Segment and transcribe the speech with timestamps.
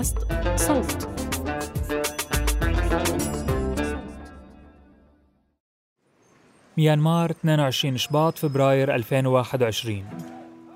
[0.00, 0.18] بودكاست
[0.56, 1.08] صوت.
[6.76, 10.04] ميانمار 22 شباط فبراير 2021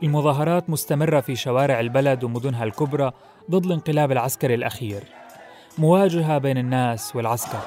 [0.03, 3.13] المظاهرات مستمرة في شوارع البلد ومدنها الكبرى
[3.51, 5.03] ضد الانقلاب العسكري الأخير.
[5.79, 7.61] مواجهة بين الناس والعسكر.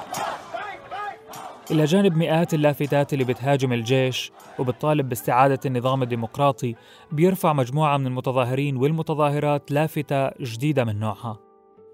[1.70, 6.74] إلى جانب مئات اللافتات اللي بتهاجم الجيش وبتطالب باستعادة النظام الديمقراطي
[7.12, 11.47] بيرفع مجموعة من المتظاهرين والمتظاهرات لافتة جديدة من نوعها.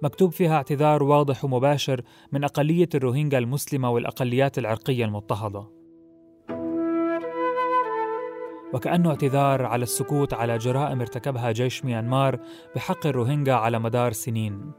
[0.05, 5.71] مكتوب فيها اعتذار واضح ومباشر من أقلية الروهينجا المسلمة والأقليات العرقية المضطهدة.
[8.75, 12.39] وكأنه اعتذار على السكوت على جرائم ارتكبها جيش ميانمار
[12.75, 14.73] بحق الروهينجا على مدار سنين.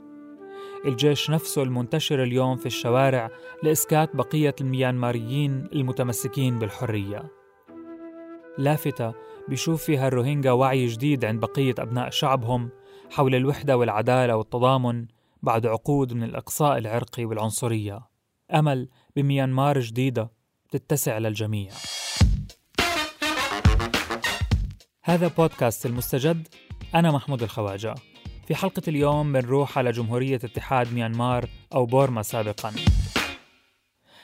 [0.86, 3.30] الجيش نفسه المنتشر اليوم في الشوارع
[3.64, 7.32] لإسكات بقية الميانماريين المتمسكين بالحرية.
[8.58, 9.14] لافتة
[9.48, 12.70] بيشوف فيها الروهينجا وعي جديد عند بقية أبناء شعبهم
[13.12, 15.15] حول الوحدة والعدالة والتضامن
[15.46, 18.02] بعد عقود من الإقصاء العرقي والعنصرية.
[18.54, 20.32] أمل بميانمار جديدة
[20.72, 21.72] تتسع للجميع
[25.04, 26.48] هذا بودكاست المستجد.
[26.96, 27.96] أنا محمود الخواجة.
[28.48, 32.72] في حلقة اليوم بنروح على جمهورية اتحاد ميانمار أو بورما سابقا.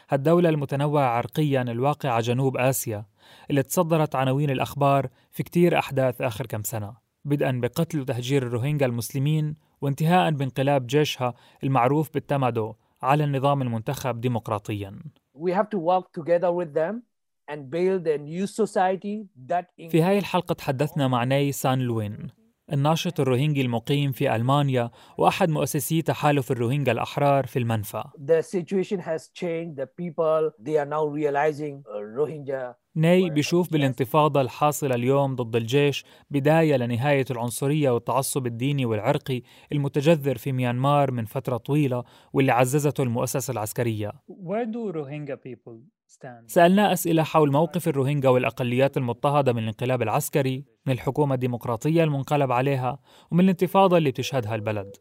[0.09, 3.05] هالدولة المتنوعة عرقيا الواقعة جنوب آسيا
[3.49, 6.93] اللي تصدرت عناوين الأخبار في كتير أحداث آخر كم سنة.
[7.25, 14.99] بدءا بقتل وتهجير الروهينجا المسلمين وانتهاء بانقلاب جيشها المعروف بالتمادو على النظام المنتخب ديمقراطيا.
[15.35, 17.03] We have to work together with them
[17.51, 22.27] and build a new society that في هاي الحلقة تحدثنا مع ناي سان لوين.
[22.73, 28.03] الناشط الروهينجي المقيم في ألمانيا وأحد مؤسسي تحالف الروهينجا الأحرار في المنفى.
[28.17, 29.75] The situation has changed.
[29.75, 32.75] The people they are now realizing uh, Rohingya.
[32.95, 40.51] ناي بيشوف بالانتفاضة الحاصلة اليوم ضد الجيش بداية لنهاية العنصرية والتعصب الديني والعرقي المتجذر في
[40.51, 44.11] ميانمار من فترة طويلة واللي عززته المؤسسة العسكرية.
[44.29, 46.00] Where do Rohingya people
[46.47, 52.99] سألناه أسئلة حول موقف الروهينجا والأقليات المضطهدة من الانقلاب العسكري من الحكومة الديمقراطية المنقلب عليها
[53.31, 54.91] ومن الانتفاضة اللي بتشهدها البلد.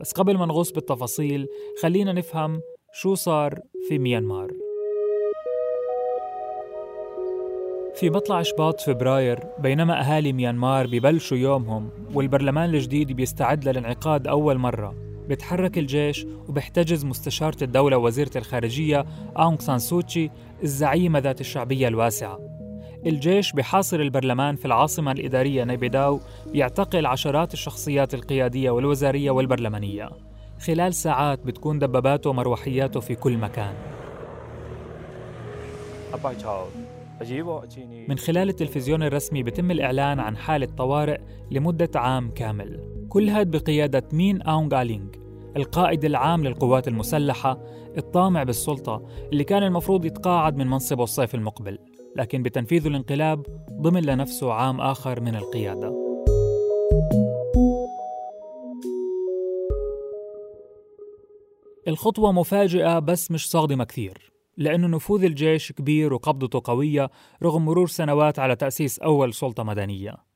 [0.00, 1.46] بس قبل ما نغوص بالتفاصيل
[1.82, 2.60] خلينا نفهم
[2.92, 4.50] شو صار في ميانمار.
[7.94, 15.09] في مطلع شباط فبراير بينما أهالي ميانمار ببلشوا يومهم والبرلمان الجديد بيستعد للانعقاد أول مرة.
[15.30, 19.06] بتحرك الجيش وبيحتجز مستشارة الدولة وزيرة الخارجية
[19.38, 20.30] أونغ سان سوتشي
[20.62, 22.38] الزعيمة ذات الشعبية الواسعة.
[23.06, 26.20] الجيش بحاصر البرلمان في العاصمة الإدارية نيبيداو
[26.52, 30.10] بيعتقل عشرات الشخصيات القيادية والوزارية والبرلمانية.
[30.66, 33.74] خلال ساعات بتكون دباباته ومروحياته في كل مكان.
[38.08, 41.20] من خلال التلفزيون الرسمي بتم الإعلان عن حالة طوارئ
[41.50, 42.89] لمدة عام كامل.
[43.10, 45.06] كل هاد بقيادة مين أونغ آلينغ
[45.56, 47.58] القائد العام للقوات المسلحة
[47.98, 51.78] الطامع بالسلطة اللي كان المفروض يتقاعد من منصبه الصيف المقبل
[52.16, 53.46] لكن بتنفيذ الانقلاب
[53.80, 56.10] ضمن لنفسه عام آخر من القيادة.
[61.88, 67.10] الخطوة مفاجئة بس مش صادمة كثير لأنه نفوذ الجيش كبير وقبضته قوية
[67.42, 70.29] رغم مرور سنوات على تأسيس أول سلطة مدنية.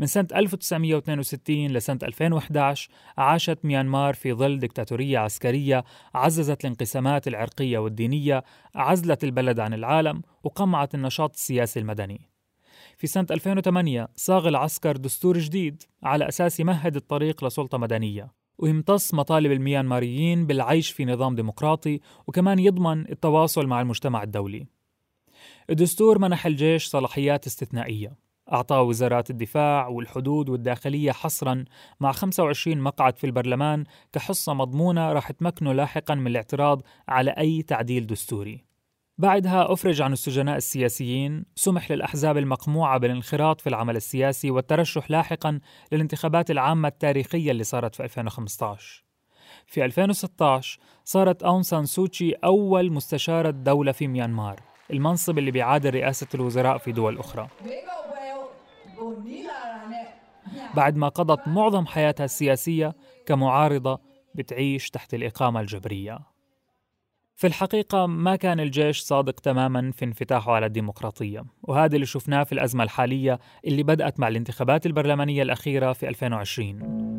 [0.00, 5.84] من سنة 1962 لسنة 2011 عاشت ميانمار في ظل دكتاتورية عسكرية
[6.14, 8.44] عززت الانقسامات العرقية والدينية
[8.74, 12.30] عزلت البلد عن العالم وقمعت النشاط السياسي المدني.
[12.96, 18.32] في سنة 2008 صاغ العسكر دستور جديد على أساس يمهد الطريق لسلطة مدنية.
[18.58, 24.66] ويمتص مطالب الميانماريين بالعيش في نظام ديمقراطي وكمان يضمن التواصل مع المجتمع الدولي.
[25.70, 28.29] الدستور منح الجيش صلاحيات استثنائية.
[28.52, 31.64] أعطاه وزارات الدفاع والحدود والداخلية حصرا
[32.00, 38.06] مع 25 مقعد في البرلمان كحصة مضمونة راح تمكنه لاحقا من الاعتراض على أي تعديل
[38.06, 38.64] دستوري.
[39.18, 45.60] بعدها أفرج عن السجناء السياسيين سمح للأحزاب المقموعة بالانخراط في العمل السياسي والترشح لاحقا
[45.92, 49.04] للانتخابات العامة التاريخية اللي صارت في 2015
[49.66, 54.60] في 2016 صارت أون سان سوتشي أول مستشارة دولة في ميانمار
[54.90, 57.48] المنصب اللي بيعادل رئاسة الوزراء في دول أخرى.
[60.74, 62.94] بعد ما قضت معظم حياتها السياسية
[63.26, 64.00] كمعارضة
[64.34, 66.18] بتعيش تحت الإقامة الجبرية.
[67.36, 72.52] في الحقيقة ما كان الجيش صادق تماما في انفتاحه على الديمقراطية وهذا اللي شفناه في
[72.52, 77.10] الأزمة الحالية اللي بدأت مع الانتخابات البرلمانية الأخيرة في 2020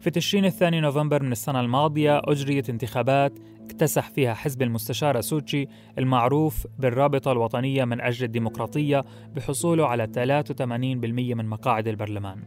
[0.00, 3.32] في تشرين الثاني نوفمبر من السنة الماضية أجريت انتخابات
[3.68, 5.68] اكتسح فيها حزب المستشارة سوتشي
[5.98, 9.04] المعروف بالرابطة الوطنية من أجل الديمقراطية
[9.36, 10.60] بحصوله على 83%
[11.34, 12.42] من مقاعد البرلمان.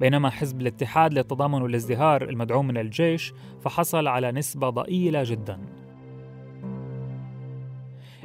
[0.00, 5.58] بينما حزب الاتحاد للتضامن والازدهار المدعوم من الجيش فحصل على نسبة ضئيلة جدا.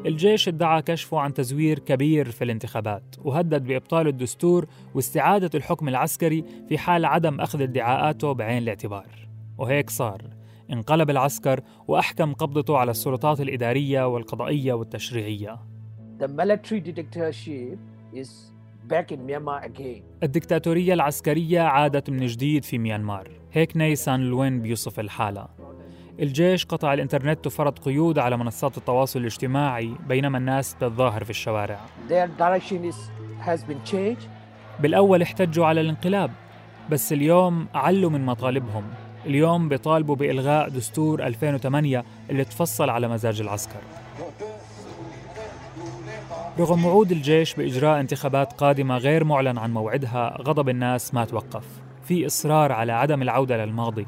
[0.06, 6.78] الجيش ادعى كشفه عن تزوير كبير في الانتخابات وهدد بإبطال الدستور واستعادة الحكم العسكري في
[6.78, 9.28] حال عدم أخذ ادعاءاته بعين الاعتبار.
[9.58, 10.37] وهيك صار.
[10.72, 15.60] انقلب العسكر وأحكم قبضته على السلطات الإدارية والقضائية والتشريعية.
[16.20, 17.78] The military dictatorship
[18.14, 18.30] is
[18.88, 20.04] back in Myanmar again.
[20.24, 23.32] الدكتاتورية العسكرية عادت من جديد في ميانمار.
[23.52, 25.48] هيك نيسان لوين بيوصف الحالة.
[26.20, 31.80] الجيش قطع الإنترنت وفرض قيود على منصات التواصل الاجتماعي بينما الناس تتظاهر في الشوارع.
[32.10, 32.96] Their direction is,
[33.48, 34.28] has been changed.
[34.80, 36.32] بالأول احتجوا على الانقلاب
[36.92, 38.84] بس اليوم علوا من مطالبهم.
[39.26, 43.80] اليوم بيطالبوا بإلغاء دستور 2008 اللي تفصل على مزاج العسكر.
[46.60, 51.64] رغم وعود الجيش بإجراء انتخابات قادمة غير معلن عن موعدها غضب الناس ما توقف.
[52.04, 54.08] في إصرار على عدم العودة للماضي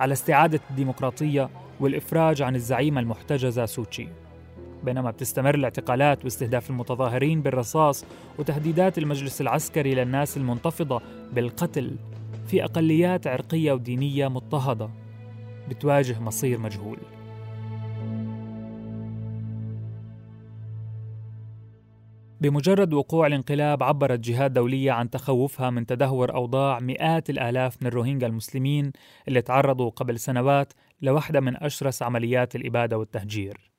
[0.00, 1.48] على استعادة الديمقراطية
[1.80, 4.08] والإفراج عن الزعيمة المحتجزة سوتشي.
[4.84, 8.04] بينما بتستمر الاعتقالات واستهداف المتظاهرين بالرصاص
[8.38, 11.96] وتهديدات المجلس العسكري للناس المنتفضة بالقتل.
[12.46, 14.90] في أقليات عرقية ودينية مضطهدة
[15.68, 16.98] بتواجه مصير مجهول.
[22.40, 28.26] بمجرد وقوع الانقلاب عبرت جهات دولية عن تخوفها من تدهور أوضاع مئات الآلاف من الروهينجا
[28.26, 28.92] المسلمين
[29.28, 30.72] اللي تعرضوا قبل سنوات
[31.02, 33.70] لواحدة من أشرس عمليات الإبادة والتهجير.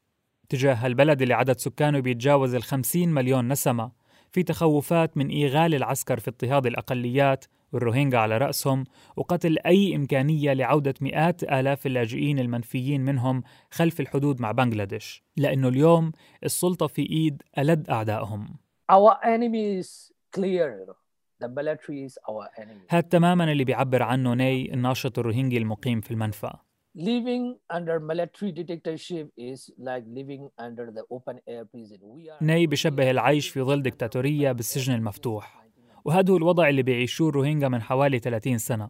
[0.50, 3.92] تجاه البلد اللي عدد سكانه بيتجاوز الخمسين مليون نسمة
[4.32, 8.84] في تخوفات من إيغال العسكر في اضطهاد الأقليات والروهينجا على رأسهم
[9.16, 16.12] وقتل أي إمكانية لعودة مئات آلاف اللاجئين المنفيين منهم خلف الحدود مع بنغلاديش لأنه اليوم
[16.44, 18.48] السلطة في إيد ألد أعدائهم
[18.92, 20.96] Our enemy is clear.
[21.44, 22.86] The military is our enemy.
[22.90, 26.52] هاد تماما اللي بيعبر عنه ني الناشط الروهينجي المقيم في المنفى
[26.98, 27.46] Living
[27.78, 32.00] under military dictatorship is like living under the open air prison.
[32.02, 35.67] We are ني بشبه العيش في ظل دكتاتورية بالسجن المفتوح
[36.08, 38.90] وهذا هو الوضع اللي بيعيشوه الروهينجا من حوالي 30 سنة.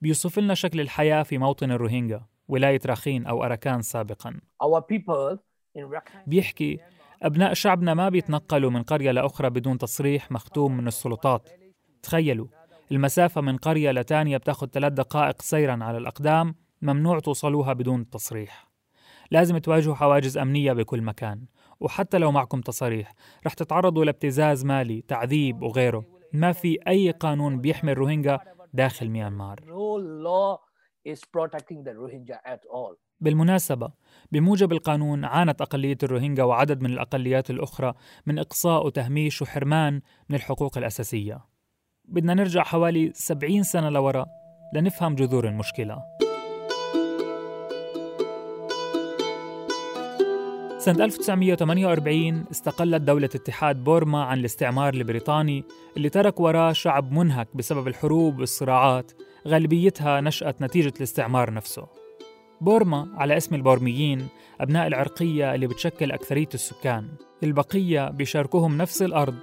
[0.00, 4.40] بيوصف لنا شكل الحياة في موطن الروهينجا ولاية راخين أو أراكان سابقاً.
[6.26, 6.78] بيحكي
[7.22, 11.48] أبناء شعبنا ما بيتنقلوا من قرية لأخرى بدون تصريح مختوم من السلطات.
[12.02, 12.46] تخيلوا
[12.92, 18.68] المسافة من قرية لتانية بتاخد ثلاث دقائق سيرا على الأقدام ممنوع توصلوها بدون تصريح.
[19.30, 21.44] لازم تواجهوا حواجز أمنية بكل مكان.
[21.80, 23.14] وحتى لو معكم تصاريح
[23.46, 26.17] رح تتعرضوا لابتزاز مالي تعذيب وغيره.
[26.32, 28.38] ما في أي قانون بيحمي الروهينجا
[28.72, 29.60] داخل ميانمار.
[29.60, 30.58] No law
[31.12, 32.96] is protecting the Rohingya at all.
[33.20, 33.92] بالمناسبة
[34.32, 37.94] بموجب القانون عانت أقلية الروهينجا وعدد من الأقليات الأخرى
[38.26, 41.44] من إقصاء وتهميش وحرمان من الحقوق الأساسية.
[42.04, 44.26] بدنا نرجع حوالي 70 سنة لورا
[44.74, 46.02] لنفهم جذور المشكلة.
[50.88, 55.64] سنة 1948 استقلت دولة اتحاد بورما عن الاستعمار البريطاني
[55.96, 59.12] اللي ترك وراه شعب منهك بسبب الحروب والصراعات
[59.48, 61.86] غالبيتها نشأت نتيجة الاستعمار نفسه.
[62.60, 64.26] بورما على اسم البورميين
[64.60, 67.08] أبناء العرقية اللي بتشكل أكثرية السكان.
[67.42, 69.38] البقية بيشاركوهم نفس الأرض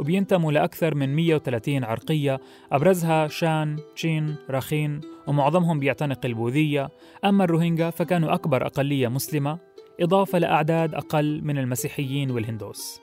[0.00, 2.40] وبينتموا لأكثر من 130 عرقية
[2.72, 6.88] أبرزها شان، تشين، راخين ومعظمهم بيعتنق البوذية.
[7.24, 13.00] أما الروهينجا فكانوا أكبر أقلية مسلمة إضافة لأعداد أقل من المسيحيين والهندوس.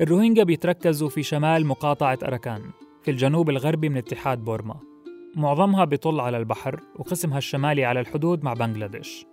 [0.00, 2.62] الروهينجا بيتركزوا في شمال مقاطعة أراكان
[3.02, 4.76] في الجنوب الغربي من اتحاد بورما.
[5.36, 9.26] معظمها بيطل على البحر وقسمها الشمالي على الحدود مع بنغلاديش.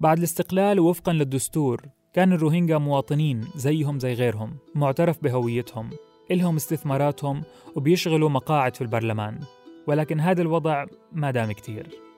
[0.00, 5.90] بعد الاستقلال ووفقا للدستور كان الروهينجا مواطنين زيهم زي غيرهم معترف بهويتهم
[6.30, 7.42] إلهم استثماراتهم
[7.76, 9.40] وبيشغلوا مقاعد في البرلمان.
[9.86, 12.09] ولكن هذا الوضع ما دام كتير.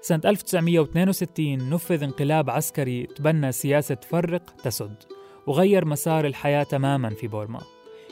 [0.00, 4.94] سنة 1962 نفذ انقلاب عسكري تبنى سياسة فرق تسد
[5.46, 7.60] وغير مسار الحياة تماما في بورما.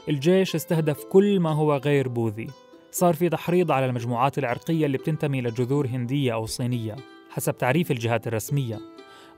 [0.08, 2.46] الجيش استهدف كل ما هو غير بوذي.
[2.90, 6.96] صار في تحريض على المجموعات العرقية اللي بتنتمي لجذور هندية أو صينية
[7.30, 8.78] حسب تعريف الجهات الرسمية.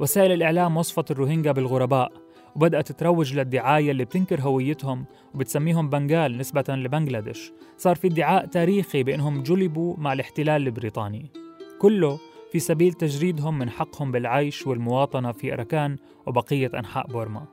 [0.00, 2.12] وسائل الإعلام وصفت الروهينجا بالغرباء
[2.56, 7.52] وبدأت تروج للدعاية اللي بتنكر هويتهم وبتسميهم بنغال نسبة لبنغلاديش.
[7.76, 11.30] صار في ادعاء تاريخي بأنهم جلبوا مع الاحتلال البريطاني.
[11.78, 12.18] كله
[12.52, 17.46] في سبيل تجريدهم من حقهم بالعيش والمواطنة في أراكان وبقية أنحاء بورما.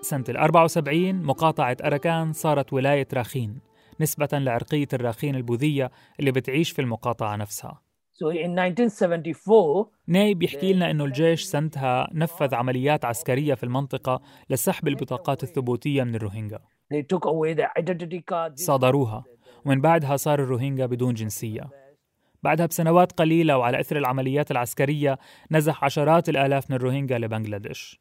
[0.00, 3.58] سنة ال 74 مقاطعة أراكان صارت ولاية راخين
[4.00, 5.90] نسبة لعرقية الراخين البوذية
[6.20, 7.80] اللي بتعيش في المقاطعة نفسها.
[8.14, 14.88] So in 1974, ناي بيحكي لنا إنه الجيش سنتها نفذ عمليات عسكرية في المنطقة لسحب
[14.88, 16.58] البطاقات الثبوتية من الروهينجا.
[18.54, 19.24] صادروها
[19.64, 21.83] ومن بعدها صار الروهينجا بدون جنسية.
[22.44, 25.18] بعدها بسنوات قليلة وعلى إثر العمليات العسكرية
[25.50, 28.00] نزح عشرات الآلاف من الروهينجا لبنغلاديش.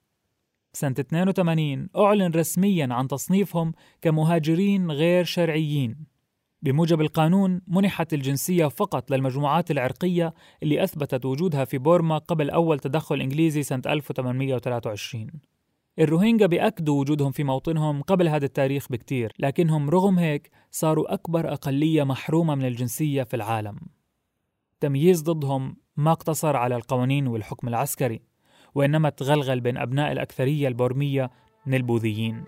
[0.73, 6.13] سنة 82 أعلن رسميا عن تصنيفهم كمهاجرين غير شرعيين.
[6.61, 10.33] بموجب القانون منحت الجنسية فقط للمجموعات العرقية
[10.63, 15.27] اللي أثبتت وجودها في بورما قبل أول تدخل إنجليزي سنة 1823
[15.99, 22.03] الروهينجا بيأكدوا وجودهم في موطنهم قبل هذا التاريخ بكتير لكنهم رغم هيك صاروا أكبر أقلية
[22.03, 23.79] محرومة من الجنسية في العالم.
[24.83, 28.21] التمييز ضدهم ما اقتصر على القوانين والحكم العسكري
[28.75, 31.31] وإنما تغلغل بين أبناء الأكثرية البورمية
[31.65, 32.43] من البوذيين.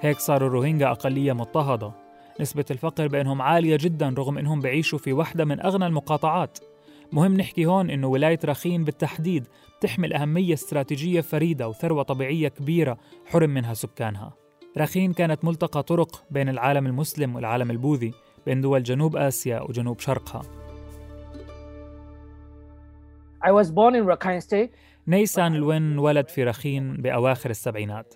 [0.00, 1.92] هيك صاروا الروهينجا أقلية مضطهدة.
[2.40, 6.58] نسبة الفقر بينهم عالية جدا رغم أنهم بيعيشوا في واحدة من أغنى المقاطعات.
[7.12, 9.46] مهم نحكي هون أنه ولاية رخين بالتحديد
[9.80, 14.47] تحمل أهمية استراتيجية فريدة وثروة طبيعية كبيرة حرم منها سكانها.
[14.76, 18.14] رخين كانت ملتقى طرق بين العالم المسلم والعالم البوذي
[18.46, 20.42] بين دول جنوب آسيا وجنوب شرقها.
[23.44, 24.70] I was born in Rakhine State.
[25.06, 28.14] نيسان الوين ولد في رخين بأواخر السبعينات.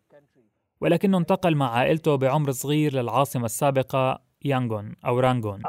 [0.80, 5.62] ولكنه انتقل مع عائلته بعمر صغير للعاصمة السابقة يانغون أو رانغون.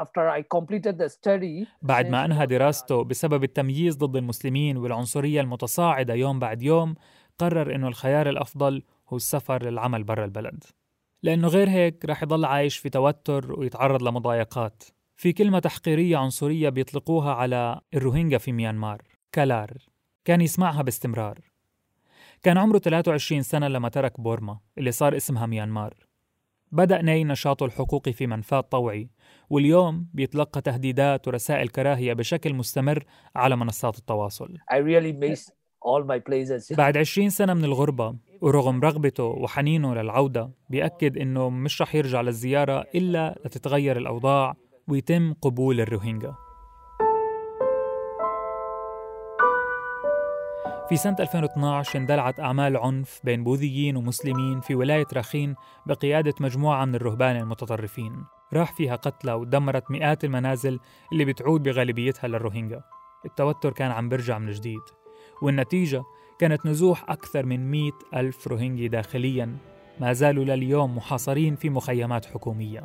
[1.82, 6.94] بعد ما أنهى دراسته بسبب التمييز ضد المسلمين والعنصرية المتصاعدة يوم بعد يوم
[7.38, 10.64] قرر إنه الخيار الأفضل هو السفر للعمل برا البلد.
[11.22, 14.82] لأنه غير هيك رح يضل عايش في توتر ويتعرض لمضايقات.
[15.16, 19.70] في كلمة تحقيرية عنصرية بيطلقوها على الروهينجا في ميانمار كالار.
[20.24, 21.40] كان يسمعها باستمرار.
[22.42, 25.94] كان عمره 23 سنة لما ترك بورما اللي صار اسمها ميانمار.
[26.72, 29.10] بدأ ناي نشاطه الحقوقي في منفاه الطوعي
[29.50, 33.04] واليوم بيتلقى تهديدات ورسائل كراهية بشكل مستمر
[33.36, 34.58] على منصات التواصل.
[34.72, 35.63] I really miss.
[36.76, 42.84] بعد 20 سنة من الغربة ورغم رغبته وحنينه للعودة بيأكد إنه مش رح يرجع للزيارة
[42.94, 44.54] إلا لتتغير الأوضاع
[44.88, 46.34] ويتم قبول الروهينجا.
[50.88, 55.54] في سنة 2012 اندلعت أعمال عنف بين بوذيين ومسلمين في ولاية رخين
[55.86, 58.24] بقيادة مجموعة من الرهبان المتطرفين.
[58.52, 60.80] راح فيها قتلى ودمرت مئات المنازل
[61.12, 62.82] اللي بتعود بغالبيتها للروهينجا.
[63.24, 65.03] التوتر كان عم برجع من جديد.
[65.42, 66.02] والنتيجة
[66.38, 69.56] كانت نزوح أكثر من مئة ألف روهينجي داخلياً.
[70.00, 72.84] ما زالوا لليوم محاصرين في مخيمات حكومية.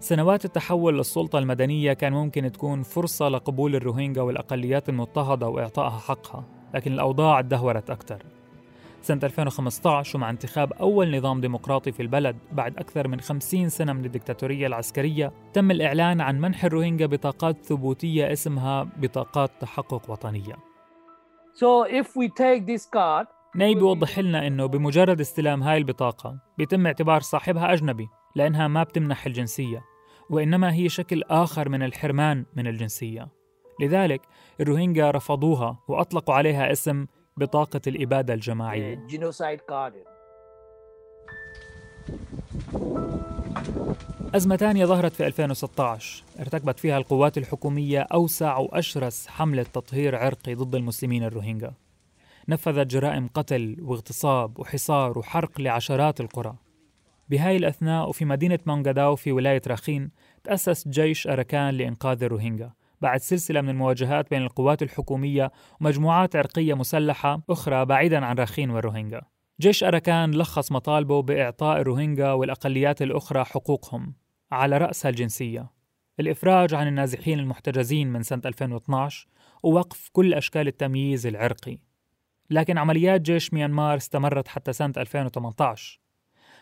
[0.00, 6.92] سنوات التحول للسلطة المدنية كان ممكن تكون فرصة لقبول الروهينجا والأقليات المضطهدة وإعطائها حقها لكن
[6.92, 8.22] الأوضاع تدهورت أكثر.
[9.04, 14.04] سنة 2015 ومع انتخاب أول نظام ديمقراطي في البلد بعد أكثر من 50 سنة من
[14.04, 20.54] الدكتاتورية العسكرية تم الإعلان عن منح الروهينجا بطاقات ثبوتية اسمها بطاقات تحقق وطنية.
[21.54, 26.86] So if we take this card, ناي بيوضح لنا إنه بمجرد استلام هاي البطاقة بيتم
[26.86, 29.80] اعتبار صاحبها أجنبي لأنها ما بتمنح الجنسية
[30.30, 33.28] وإنما هي شكل آخر من الحرمان من الجنسية.
[33.80, 34.20] لذلك
[34.60, 38.94] الروهينجا رفضوها وأطلقوا عليها اسم بطاقة الإبادة الجماعية.
[44.56, 51.24] تانية ظهرت في 2016 ارتكبت فيها القوات الحكومية أوسع وأشرس حملة تطهير عرقي ضد المسلمين
[51.24, 51.74] الروهينجا.
[52.48, 56.54] نفذت جرائم قتل واغتصاب وحصار وحرق لعشرات القرى.
[57.28, 60.10] بهاي الأثناء وفي مدينة مونغاداو في ولاية راخين
[60.44, 62.72] تأسس جيش أركان لإنقاذ الروهينجا.
[63.00, 69.22] بعد سلسلة من المواجهات بين القوات الحكومية ومجموعات عرقية مسلحة أخرى بعيدا عن راخين والروهينجا.
[69.60, 74.14] جيش أركان لخص مطالبه بإعطاء الروهينجا والأقليات الأخرى حقوقهم
[74.52, 75.70] على رأسها الجنسية.
[76.20, 79.28] الإفراج عن النازحين المحتجزين من سنة 2012
[79.62, 81.78] ووقف كل أشكال التمييز العرقي.
[82.50, 86.00] لكن عمليات جيش ميانمار استمرت حتى سنة 2018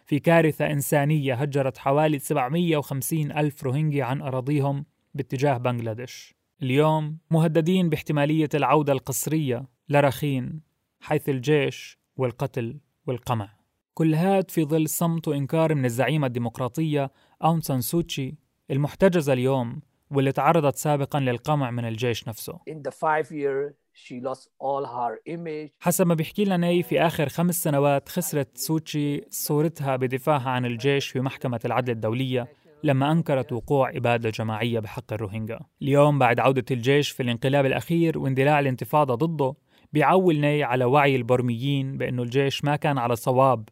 [0.06, 6.34] في كارثة إنسانية هجرت حوالي 750 ألف روهينجي عن أراضيهم باتجاه بنغلاديش.
[6.62, 10.60] اليوم مهددين باحتمالية العودة القسرية لرخين
[11.00, 13.48] حيث الجيش والقتل والقمع.
[13.94, 17.10] كل هاد في ظل صمت وإنكار من الزعيمة الديمقراطية
[17.44, 18.34] أون سان سوتشي
[18.70, 22.58] المحتجزة اليوم واللي تعرضت سابقا للقمع من الجيش نفسه.
[22.70, 25.70] In the five year, she lost all her image.
[25.80, 31.08] حسب ما بيحكي لنا ناي في آخر خمس سنوات خسرت سوتشي صورتها بدفاعها عن الجيش
[31.08, 32.48] في محكمة العدل الدولية.
[32.84, 35.60] لما أنكرت وقوع إبادة جماعية بحق الروهينجا.
[35.82, 39.54] اليوم بعد عودة الجيش في الانقلاب الأخير واندلاع الانتفاضة ضده
[39.92, 43.68] بيعول ناي على وعي البرميين بأنه الجيش ما كان على صواب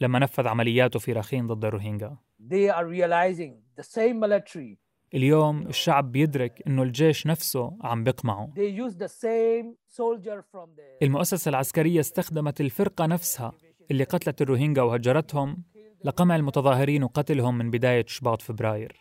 [0.00, 2.16] لما نفذ عملياته في راخين ضد الروهينجا.
[2.40, 4.78] They are realizing the same military.
[5.14, 8.52] اليوم الشعب بيدرك أنه الجيش نفسه عم بيقمعه.
[8.54, 13.52] They use the same soldier from the المؤسسة العسكرية استخدمت الفرقة نفسها
[13.90, 15.62] اللي قتلت الروهينجا وهجرتهم
[16.04, 18.96] لقمع المتظاهرين وقتلهم من بداية شباط فبراير.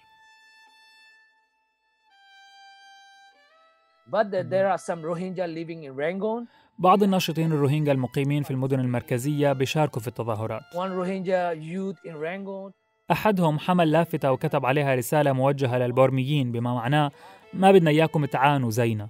[4.08, 6.48] But there are some Rohingya living in Rangoon.
[6.80, 10.62] بعض الناشطين الروهينجا المقيمين في المدن المركزية بيشاركوا في التظاهرات.
[10.74, 12.72] One Rohingya youth in Rangoon.
[13.12, 17.12] أحدهم حمل لافتة وكتب عليها رسالة موجهة للبورميين بما معناه
[17.54, 19.10] ما بدنا إياكم تعانوا زينا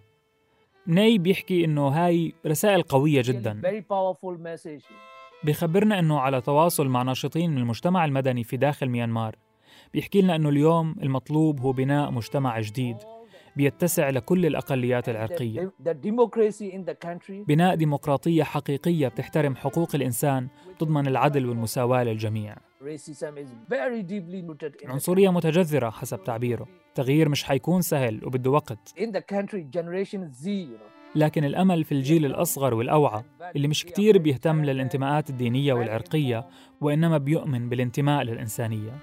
[0.88, 3.62] ناي بيحكي إنه هاي رسائل قوية جدا.
[5.46, 9.36] بيخبرنا إنه على تواصل مع ناشطين من المجتمع المدني في داخل ميانمار.
[9.94, 12.98] بيحكي لنا إنه اليوم المطلوب هو بناء مجتمع جديد
[13.56, 15.72] بيتسع لكل الأقليات العرقية.
[17.44, 20.48] بناء ديمقراطية حقيقية بتحترم حقوق الإنسان
[20.80, 22.56] تضمن العدل والمساواة للجميع.
[24.86, 26.68] العنصرية متجذرة حسب تعبيره.
[26.96, 28.94] تغيير مش حيكون سهل وبده وقت.
[31.16, 33.24] لكن الأمل في الجيل الأصغر والأوعى
[33.56, 36.48] اللي مش كتير بيهتم للانتماءات الدينية والعرقية
[36.82, 38.98] وإنما بيؤمن بالانتماء للإنسانية.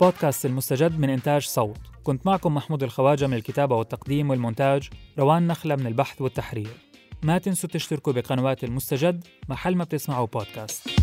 [0.00, 1.78] بودكاست المستجد من إنتاج صوت.
[2.02, 4.88] كنت معكم محمود الخواجة من الكتابة والتقديم والمونتاج
[5.18, 6.88] روان نخلة من البحث والتحرير.
[7.22, 10.97] ما تنسوا تشتركوا بقنوات المستجد محل ما بتسمعوا بودكاست.